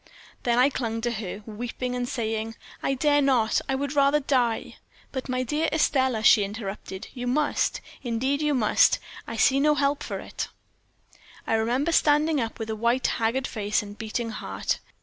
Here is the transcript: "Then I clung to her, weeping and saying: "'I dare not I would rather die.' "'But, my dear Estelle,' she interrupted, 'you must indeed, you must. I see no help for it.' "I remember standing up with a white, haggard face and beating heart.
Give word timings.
"Then 0.41 0.57
I 0.57 0.69
clung 0.71 0.99
to 1.01 1.11
her, 1.11 1.43
weeping 1.45 1.93
and 1.93 2.09
saying: 2.09 2.55
"'I 2.81 2.95
dare 2.95 3.21
not 3.21 3.61
I 3.69 3.75
would 3.75 3.93
rather 3.95 4.19
die.' 4.19 4.77
"'But, 5.11 5.29
my 5.29 5.43
dear 5.43 5.69
Estelle,' 5.71 6.23
she 6.23 6.43
interrupted, 6.43 7.09
'you 7.13 7.27
must 7.27 7.81
indeed, 8.01 8.41
you 8.41 8.55
must. 8.55 8.97
I 9.27 9.37
see 9.37 9.59
no 9.59 9.75
help 9.75 10.01
for 10.01 10.19
it.' 10.19 10.47
"I 11.45 11.53
remember 11.53 11.91
standing 11.91 12.41
up 12.41 12.57
with 12.57 12.71
a 12.71 12.75
white, 12.75 13.05
haggard 13.05 13.45
face 13.45 13.83
and 13.83 13.95
beating 13.95 14.31
heart. 14.31 14.79